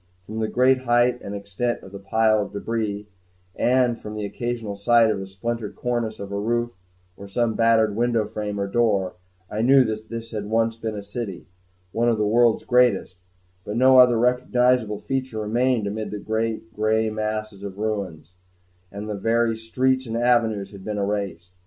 [0.25, 3.05] From the great height and extent of the piles of debris,
[3.55, 6.75] and from the occasional sight of the splintered cornice of a roof
[7.15, 9.13] or of some battered window frame or door,
[9.47, 11.45] I knew that this had once been a city,
[11.91, 13.17] one of the world's greatest;
[13.63, 16.17] but no other recognizable feature remained amid the
[16.73, 18.31] gray masses of ruins,
[18.91, 21.51] and the very streets and avenues had been erased.